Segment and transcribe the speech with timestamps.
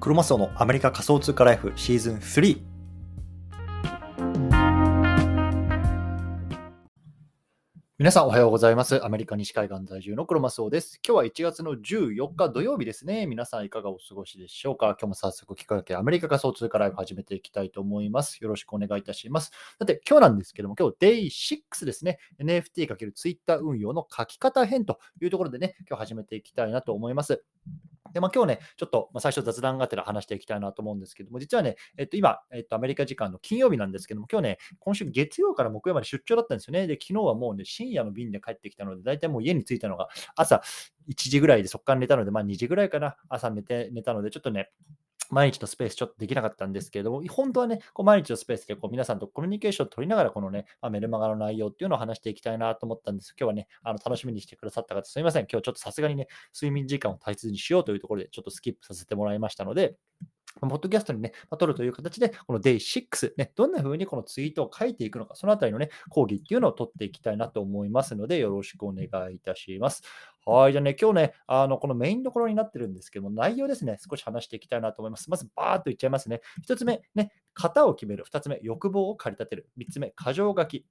[0.00, 2.60] クロマスオのアメリカ仮想通貨ライフシーズン3
[7.98, 9.04] 皆さんおはようございます。
[9.04, 11.00] アメリカ西海岸在住のクロマスオです。
[11.04, 13.26] 今日は1月の14日土曜日ですね。
[13.26, 14.90] 皆さんいかがお過ごしでしょうか？
[14.90, 18.38] 今日も早速聞かけアメリカ仮想通貨ライフ始めていきたいと思います。
[18.40, 19.50] よろしくお願いいたします。
[19.80, 22.20] さて、今日なんですけども、今日 Day6 ですね。
[22.40, 27.42] NFT×Twitter 運用の書き方編というところでね、今日始めていきたいなと思います。
[28.12, 36.86] で、まあ、今日ね、ちょっと、まあ、最初雑談がてら話していきたいなと思うんですけども、実はね、えっと、今、えっと、アメリカ時間の金曜日なんですけども、今日ね、今週月曜から木曜まで出張だったんですよね。
[36.86, 40.62] で、昨日はもうね、深夜の便で帰ってきたので、大体もう家に着いたのが朝
[41.08, 44.70] 1時ぐらいでそこから寝たので、まあ2時ぐらいかな、朝寝て、寝たので、ちょっとね、
[45.30, 53.34] 毎日のスペースちょっとできなかったんですけれども、本当はね、こう毎日のスペースでこう皆さんとコミュニケーションを取りながら、このね、まあ、メルマガの内容っていうのを話していきたいなと思ったんです。
[53.38, 55.46] 今日はね、あの楽しみにしてくださった方、すみません。
[55.50, 59.96] 今日ちょっとさすがにね、睡眠時間を大切にしようというところで、ちょっとスキップさせてもらいましたので、
[60.60, 70.02] ポッドキャストにね、まあ、取るという形で、この Day6、ね、どんな風にこのツイートを書いていくのか、そのあたりのね、講義っていうのを取っていきたいなと思いますので、よろしくお願いいたします。
[70.44, 75.28] はい、じゃあね、今日ね、あの、このメインどころになってるんですけども、内容ですね、少し話していきたいなと思います。
[75.30, 76.40] まず、バーっといっちゃいますね。
[76.66, 78.24] 1つ目、ね、型を決める。
[78.24, 79.68] 2つ目、欲望を駆り立てる。
[79.78, 80.86] 3つ目、箇条書き。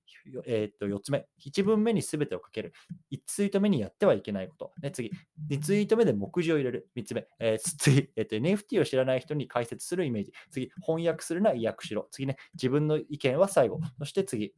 [0.46, 2.74] えー、っと、4つ目、1文目に全てをかける。
[3.12, 4.74] 1ツイート目にやってはいけないこと。
[4.82, 5.12] ね、次、
[5.50, 6.90] 2ツイート目で目次を入れる。
[6.98, 10.34] 3つ目、えー、 次、えー、っと、NFT を知らない人に解説するイメージ。
[10.52, 12.10] 次、翻訳するな、意訳しろ。
[12.12, 13.80] 次ね、自分の意見は最後。
[14.00, 14.54] そして次、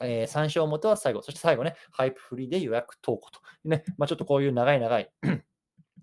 [0.00, 1.22] えー、参照元は最後。
[1.22, 3.40] そして最後ね、ハイプフリーで予約投稿と。
[3.64, 5.10] ね、まあ、ちょっとこういう長い長い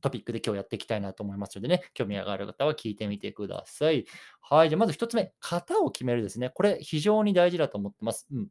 [0.01, 4.05] トピックで今日やっていきたいなと思いますのでね、興味がある方は聞いてみてください。
[4.41, 6.49] はい、じゃあまず1つ目、型を決めるですね。
[6.49, 8.27] これ非常に大事だと思ってます。
[8.31, 8.47] うん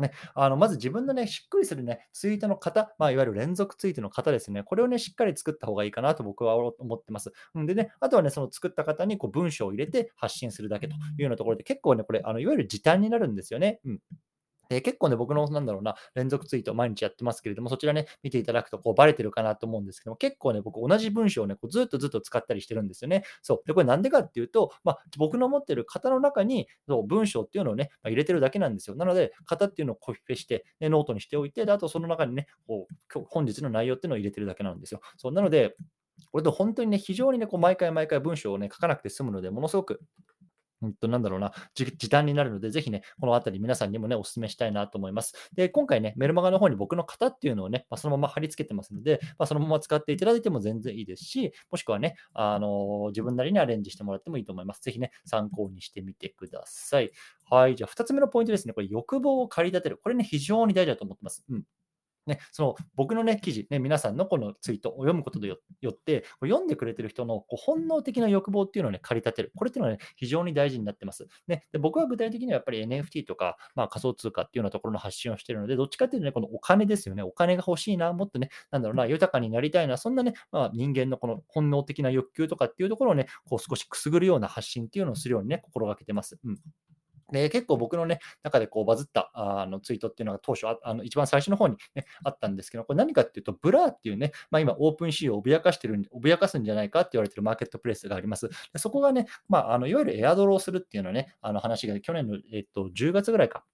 [0.00, 7.32] ね、あのまず自分のね、しっくりするね、ツイートの型、まあ、いわゆる連続ツイートの型ですね、これをね、しっかり作った方がいいかなと僕は思ってます。
[7.58, 13.80] んでね、あとはね、その作った型にこう文章を入れて発信するだけというようなところで、結構ね、これ、あのいわゆる時短になるんですよね。
[13.84, 14.00] うん
[14.70, 23.24] で結構ね、僕のなんだろうな、連続ツイート毎日やってますけれども、そちらね、見ていただくとこうバレてるかなと思うんですけども、結構ね、僕同じ文章をね、こうずっとずっと使ったりしてるんですよね。
[23.42, 23.62] そう。
[23.66, 28.94] で、これなんでかっていうと、まあ、僕の持ってる型の中にそう文章っていうのをね、まあ、入れてるだけなんですよ。
[28.94, 35.00] なので、型っていうのをコピペして、ね、ノートにしておいて、であとその中にね、こう本日の内容っていうのを入れてるだけなんですよ。
[35.16, 35.74] そうなので、
[36.30, 40.00] これで本当にね、非常にね、こう毎回毎回文章をね、書かなくて済むので、ものすごく
[40.82, 45.34] うんと、なんだろうな、時短になるので、ぜひね、このあたり皆さんにもね、お勧めしたいなと思います。
[45.54, 54.80] で、今回ね、メルマガの方に僕の型っていうのをね、まあ、そのまま貼り付けてますので、まあ、そのまま使っていただいても全然いいですし、もしくはね、あの自分なりにアレンジしてもらってもいいと思います。
[54.80, 57.10] ぜひね、参考にしてみてください。
[57.50, 58.74] はい、じゃあ2つ目のポイントですね。
[58.74, 59.98] これ、欲望を駆り立てる。
[59.98, 61.44] これね、非常に大事だと思ってます。
[61.50, 61.64] うん。
[62.26, 65.56] ね、その僕の、ね、記事、ね、皆さんのこのツイートを読むことでよ
[65.90, 69.52] って、読んでくれてる人のこう本能的な欲望っていうのを、ね、駆り立てる。
[69.56, 71.26] これっていうのは、ね、非常に大事になってます。
[71.46, 77.22] ね、で僕は具体的にはやっぱり NFT とか、まあ、仮想通貨っていうようなところの発信をしているので、どっちかっていうとね、このお金ですよね。
[77.22, 86.38] お金が欲しいな、もっとね、なんだろうな、豊かになりたいな、そんなね、まあ、人間のこの本能的な欲求とかっていうところをね、こう少しくすぐるような発信っていうのをするようにね、心がけてます。
[86.44, 86.58] うん
[87.32, 98.48] で結構僕の、ね、中でこうバズったあのツイートっていうのが当初あ、あの一番最初の方に、ね、あったんですけど、これ何かっていうと、 Blur っていうね、まあ、今、 OpenSea を脅かしてる、脅かすんじゃないかって言われてるマーケットプレイスがあります。
[98.72, 103.64] でそこがね、まあ、あのいわゆるエアドロするっていうのはね、あの話が去年の、えっと、10月ぐらいか。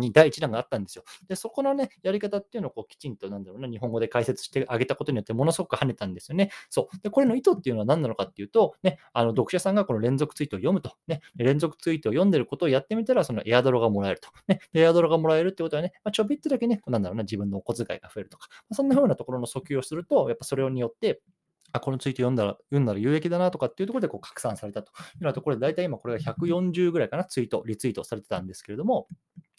[0.00, 1.04] に第1弾があったんですよ。
[1.28, 6.50] で、そこのね、やり方っていうのをこうきちんと、なんだろうな、日本語で解説してあげたことによって、ものすごく跳ねたんですよね。
[6.70, 6.98] そう。
[7.02, 14.28] で、これの意図っていうのは何なのかっていうと、ね、あの読者さんがこの連続ツイートを読むと、ね、連続ツイートを読んでることをやってみたら、そのエアドロがもらえると。
[14.48, 21.20] ね、エアドロがもらえるってことはね、まあ、ちょびっとだけね、なんだろうな、自分のお小遣いが増えるとか、まあ、そんな風なところの訴求をすると、やっぱそれによって、
[21.76, 29.08] あ、このツイート読んだら、読んだら有益だなとかっていうところでこう拡散されたというようなところで、大体今これが140ぐらいかな、ツイート、リツイートされてたんですけれども、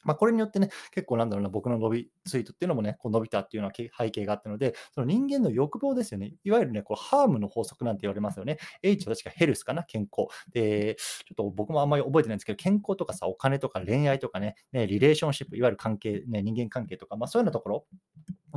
[0.07, 6.34] まあ、これによってね、結構なんだろうな、僕の伸びツイートっていうのもね、こう伸びたっていうような背景があったので、その人間の欲望ですよね。
[6.46, 8.58] いわゆるね、こうハームの法則なんて言われますよね。
[8.81, 10.29] H は確かヘルスかな、健康。
[10.53, 17.85] で、ちょっと僕もあんまり覚えてないんですけど、健康とかさ、お金とか恋愛とかね、ねリレーションシップ、いわゆる関係、ね、人間関係とか、まあ、そういうようなところ、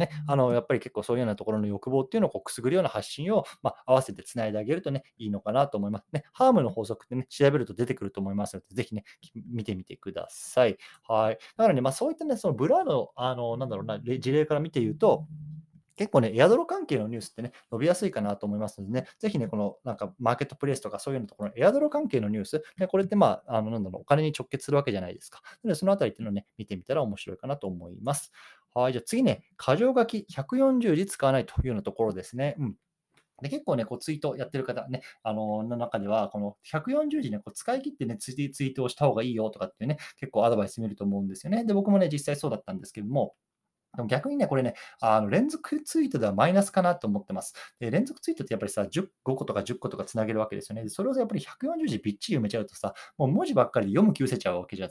[0.01, 6.25] ね、あのやっぱり結構そういうようなところの欲望っていうのをこうくすぐるような発信を、まあ、合わせてつないであげるとね、いいのかなと思いますね。
[6.33, 9.05] ハームの法則ってね、調べると出てくると思いますので、ぜひね、
[9.35, 10.79] 見てみてください。
[11.07, 11.39] はい。
[11.57, 15.27] だからね、まあ、そういったね、そのブラの、あの、なんだろうな、事例から見て言うと、
[16.01, 25.43] 結構ね、エアドロ関係のニュースってね、伸びやすいかなと思いますのでね、ぜひね、このなんかマーケットプレイスとかそういうのところのエアドロ関係のニュース、ね、これってまあ、あのなんだろう、お金に直結するわけじゃないですか。
[25.63, 28.33] で、そのあたりっていうのをね、見てみたら面白いかなと思います。
[28.75, 32.57] はい、じゃあ次ね、箇条書き140字使わないというようなところですね。
[32.59, 32.75] うん
[33.43, 41.65] で結構ね、こうツイートやってる方ね、あのの中では、この140字ね、こう使い切ってねツイ、ツイートをした方がいいよとかってね、結構アドバイス見ると思うんですよね。
[41.65, 43.35] で、僕もね、実際そうだったんですけども、
[43.97, 47.55] でも逆にね、これね、あの連続ツイートではマイナスかなと思ってます。
[47.81, 50.89] で連続ツイートってやっぱりさ、10 5個とか10個とかつなげるわけですよね。
[50.89, 54.89] それをやっぱり140字びっちり読めちゃうとさ、もう文字ばっかりで読む気失せちゃうわけじゃ、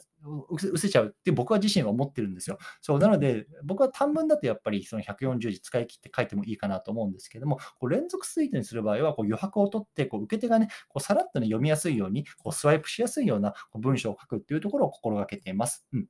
[0.49, 2.57] 失せちゃうって僕は自身は思ってるんですよ。
[2.81, 15.85] そうなので、僕は短文だとやっぱりその140字使い切って書いてもいいかなと思うんですけども、こう連続ツイートにする場合はこう余白を取って、こう受け手がね、こうさらっと、ね、読みやすいように、こうスワイプしやすいようなこう文章を書くっていうところを心がけています。
[15.93, 16.07] うん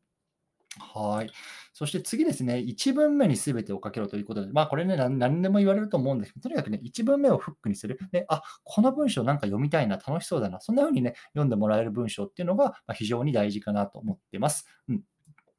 [0.77, 1.31] はい。
[1.74, 7.98] そして次ですね、1文目に全てをかけろということで、まあこれね、何何でも言われると思うんですけど、とにかくね、1文目をフックにする。
[8.12, 14.68] で、あ、この文章なんか読みたいな、楽しそうだな、そんな風にね、読んでもらえる文章っていうのが非常に大事かなと思ってます。
[14.89, 15.01] うん。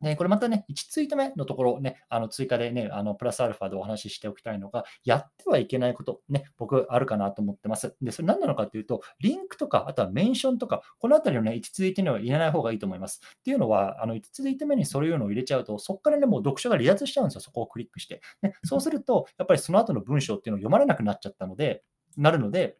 [0.00, 7.96] ね、これまたね、1ツイート目のところね、あの追加でね、あのプラスアルファでお話ししておきたいのが、やってはいけないこと、ね、僕あるかなと思ってます。
[8.00, 13.20] で、それ何なのかというと、リンクとか、あとはメンションとか、このあたりをね、1ツイートには入れない方がいいと思います。
[13.40, 18.22] っていうのは、あの1ツイート目にそういうのを入れちゃうと、そこからね、もう読書が離脱しちゃうんですよ、そこをクリックして。
[18.42, 21.82] ね、そうすると、やっぱりその後の文章っていうのを読まれなくなっちゃったので、
[22.16, 22.76] なるので、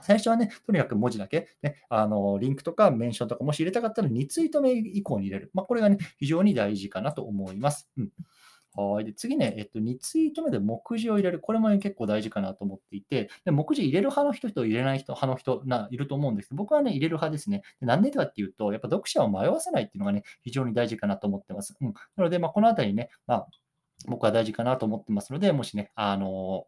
[0.00, 5.50] 最初はね、とにかく文字だけ、ね、あのリンクとかメンションとかもし入れたかったら2ツイート目以降に入れる。
[5.54, 7.88] まあ、これがね、非常に大事かなと思います。
[7.96, 8.10] うん
[8.76, 9.04] はい。
[9.04, 11.38] で、次ね、えっと、2ツイート目で目次を入れる。
[11.38, 17.62] これも、ね、結構大事かなと思っていて、で目次入れる派の人と入れない人派の人ないると思うんですけど、僕はね、入れる派ですね。
[17.80, 21.76] でなんでかっていうと、やっぱ読者を迷わせないっていうのがね、非常に大事かなと思ってます。
[21.80, 21.94] うん。
[22.16, 23.48] なので、まあ、このあたりね、まあ、
[24.06, 26.66] 僕は大事かなと思ってますので、もしね、あの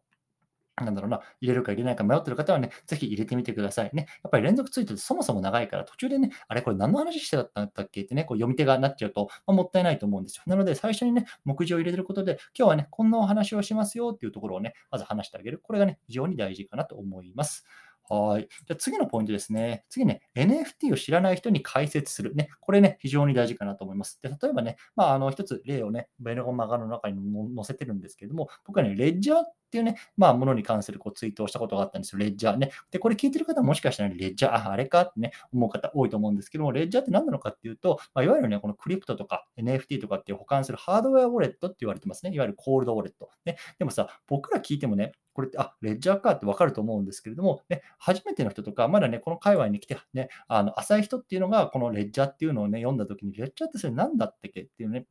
[0.85, 4.07] なんだろうな、入れるか入れないか迷ってる方はね、ぜひ入れてみてくださいね。
[4.23, 10.43] やっぱり連続ツイートってそもそも長いから、途中でね、あれこれ何の話してたんだっけってね、こう読み手がなっちゃうと、まあ、もったいないと思うんですよ。
[10.45, 15.59] なので、最初にね、目次を入れてることで、今日はね、こんなお話をしますよっていうところをね、まず話してあげる。
[15.61, 17.65] これがね、非常に大事かなと思います。
[18.09, 18.47] はい。
[18.65, 19.83] じゃ次のポイントですね。
[19.89, 22.33] 次ね、NFT を知らない人に解説する。
[22.35, 24.19] ね、これね、非常に大事かなと思います。
[24.21, 27.19] で例えばね、まあ、あの一つ例をね、ベルゴマガの中に
[27.55, 32.19] 載せてるんですけれども、僕はね、レッジャーっていうね、まあ、ものに関するこうツイートをしたことがあったんですよ。
[32.19, 32.71] レッジャーね。
[32.89, 42.33] で、これ聞いてる方もしかしたら、レッジャー、あ、あれかってね、思う方多いと思うんですけども、レッジャーって何なのかっていうと、まあ、いわゆるね、このクリプトとか NFT とかっていう保管するハードウェアウォレットって言われてますね。
[42.33, 43.29] いわゆるコールドウォレット。
[43.45, 55.05] ね、でもさ、僕ら聞いてもね、これって、あ、レッジャーかってわかると思うんですけれども、ね、初めての人とか、まだね、この界隈に来て、ね、あの浅い人っていうのが、このレッジャーっていうのをね、読んだときに、レッジャーってそれ何だったっけっていうね、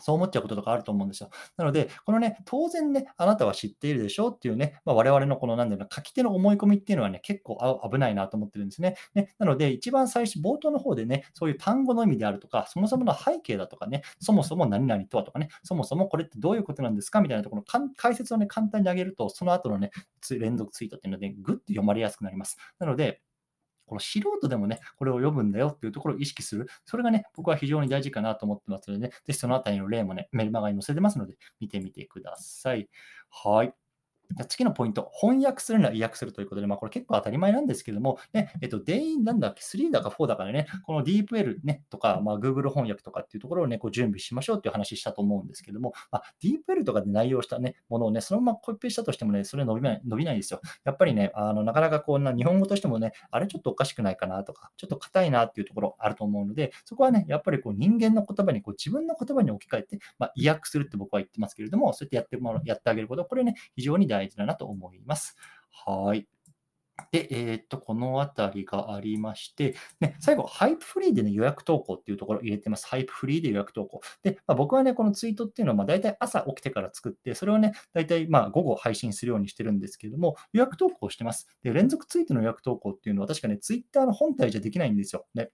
[0.00, 1.30] そう思っちゃうこととかあると思うんですよ。
[1.56, 7.58] なので、このね、当然ね、あなたは知っているでしょうっていうね、まあ、我々のこの、なんだろうな、書き手の思い込みっていうのはね、結構
[7.90, 8.96] 危ないなと思ってるんですね。
[9.14, 19.90] ねなので、一番最初、冒頭の方でね、そういう単語の意味であるとか、そもそもの背景だとかね、そもそも何々とはとかね、そもそもこれってどういうことなんですかみたいなところの解説をね、簡単に上げると、その後のね、
[20.30, 22.56] 連続ツイートっていうので、ぐっと読まれやすくなります。
[22.78, 23.20] なので、
[23.94, 26.66] この素人でもね、これを読むんだよっていうところを意識する。
[26.84, 32.88] それがね、僕は非常に大事かなと思ってますのでね、ぜひそのあたりの例もね、メルマガに載せてますので、見てみてください。
[33.30, 33.83] はい。
[34.48, 50.60] 次のポイント、翻訳するなら意訳するということで、まあ、これ結構当たり前なんですけども、ねえっと、デインなんだっけ、3だか4だかでね、この DeepL、ね、とか、まあ、Google 翻訳とかっていうところをね、こう準備しましょうっていう話したと思うんですけども、まあ、DeepL とかで内容した、ね、ものをね、そのままコピペしたとしてもね、それ伸びない伸びないですよ。
[50.84, 65.36] やっぱりね、あのなかなかこんな日本語としてもね、あれちょっとおかしくないかなとか、ちょっと硬いなっていうところあると思うので、そこはね、やっぱりこう人間の言葉にこう自分の言葉に置き換えて、まあ、意訳するって僕は言ってますけれども、そうやってやってもやってあげること、これね、非常に大事事だなと思います。
[65.70, 66.26] はい。
[67.10, 72.86] で、えー、っと、このあたりがありまして、ね、最後、ハイプフリーで、ね、予約投稿っていうところを入れてます。
[72.86, 74.00] ハイプフリーで予約投稿。
[74.22, 81.48] で、まあ、僕はね、このツイートっていうのは、まあ、大体朝起きてから作って、それをね、大体まあ午後配信するようにしてるんですけども、予約投稿してます。
[81.62, 85.26] で、連続ツイートの予約投稿っていうのは、確かね、ツイッターの本体じゃできないんですよ。
[85.34, 85.50] ね。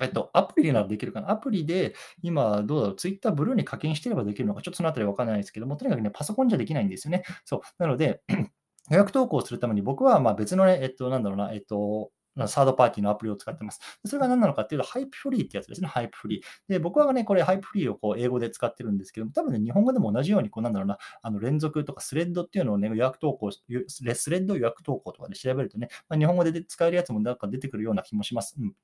[0.00, 1.30] えっと、アプリならできるかな？
[1.30, 7.24] アプリで、今、どうだろう、ツイッターブルーに課金してればできるのか、ちょっとそのあたりわからないですけども、とにかくね、パソコンじゃできないんですよね。
[7.44, 7.60] そう。
[7.78, 8.22] なので、
[8.90, 12.10] 予約投稿するために僕はま別のね、えっと、なんだろうな、えっと、
[12.46, 13.80] サードパーティーのアプリを使ってます。
[14.04, 16.42] それが何なのかっていうと、 Hypefury ってやつですね、 Hypefury。
[16.68, 28.54] で、僕はね、これ、 Hypefury をこう英語で使ってるんですけども、多分ね、日本語でも同じように、こうなんだろうな、あの連続とかスレッドっていうのをね、予約投稿、スレッド予約投稿とかで調べるとね、まあ、日本語で使えるやつもなんか出てくるような気もします。
[28.60, 28.74] うん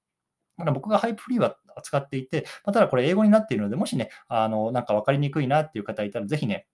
[0.59, 6.67] ただ僕が Hypefury は使っていて、ま、ただこれ英語になっているので、もしね、あのなんか分かりにくいなっていう方いたら、ぜひね、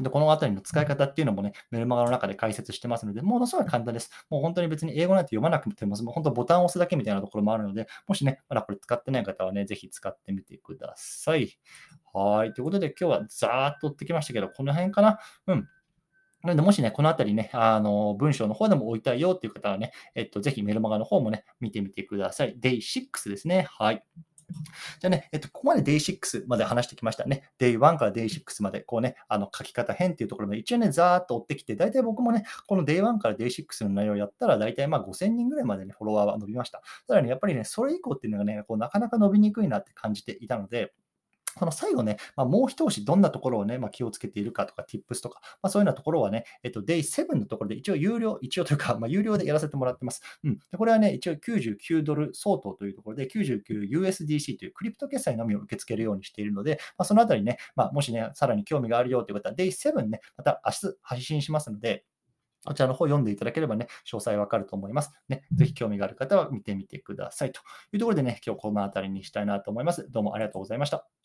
[0.00, 4.08] で、このあたりの使い方っていうのもね、メルマガの中で解説してますので、ものすごい簡単です。
[4.30, 11.58] もう本当に別に英語なんて読まなくても、もう本当ボタンを押すだけみたいなところもあるので、もしね、まだこれ使ってない方はね、ぜひ使ってみてください。
[12.12, 12.54] はい。
[12.54, 15.18] ということで、今日はざーっと追ってきましたけど、この辺かな？
[15.48, 15.68] うん。
[16.42, 22.56] なので、もしね、このあたりね、あの、文章の方でも置いたいよっていう方はね、えっと、ぜひメルマガの方もね、見てみてください。
[22.58, 23.66] Day6 ですね。
[23.70, 24.02] はい。
[25.00, 27.50] じゃあね、えっと、ここまで Day6 まで話してきましたね。
[27.58, 36.82] Day1 から Day6 まで、こうね、あの書き方編っていうところまで一応ね、ざーっと追ってきて、大体僕もね、この Day1 から Day6 の内容をやったら、大体まあ5000人ぐらいまでね、フォロワーは伸びました。
[37.06, 40.92] ただね、やっぱりね、それ以降っていうのがね、こうなかなか伸びにくいなって感じていたので、
[41.58, 50.22] その最後ね、まあ、もう一押し、どんなところをね、まあ、気をつけているかとか、tips とか、まあ、そういうようなところはね、えっと、Day7 のところで一応有料、一応というか、まあ、有料でやらせてもらってます。
[50.44, 50.58] うん。
[50.70, 62.04] でこれはね、一応99ドル相当というところで、99USDC というクリプト決済のみを受け付けるようにしているので、まあ、そのあたりね、まあ、もしね、さらに興味があるよという方は、Day7 ね、また明日配信しますので、
[62.64, 65.12] こちらの方読んでいただければね、詳細わかると思います。
[65.28, 67.52] ね、ぜひ興味がある方は見てみてください。
[67.52, 67.60] と
[67.92, 70.10] いうところでね、今日この辺りにしたいなと思います。
[70.10, 71.19] どうもありがとうございました。